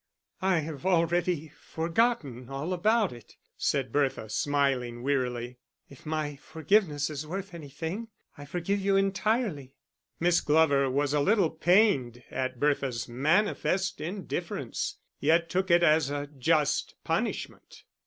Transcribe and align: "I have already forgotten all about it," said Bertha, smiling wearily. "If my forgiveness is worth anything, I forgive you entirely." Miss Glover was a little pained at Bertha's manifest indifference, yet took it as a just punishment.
"I 0.41 0.61
have 0.61 0.83
already 0.83 1.49
forgotten 1.49 2.49
all 2.49 2.73
about 2.73 3.13
it," 3.13 3.37
said 3.55 3.91
Bertha, 3.91 4.29
smiling 4.31 5.03
wearily. 5.03 5.59
"If 5.89 6.07
my 6.07 6.37
forgiveness 6.37 7.11
is 7.11 7.27
worth 7.27 7.53
anything, 7.53 8.07
I 8.35 8.45
forgive 8.45 8.79
you 8.79 8.95
entirely." 8.95 9.75
Miss 10.19 10.41
Glover 10.41 10.89
was 10.89 11.13
a 11.13 11.19
little 11.19 11.51
pained 11.51 12.23
at 12.31 12.59
Bertha's 12.59 13.07
manifest 13.07 14.01
indifference, 14.01 14.97
yet 15.19 15.51
took 15.51 15.69
it 15.69 15.83
as 15.83 16.09
a 16.09 16.25
just 16.35 16.95
punishment. 17.03 17.83